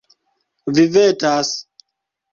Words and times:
Vi 0.79 0.85
vetas. 0.95 1.55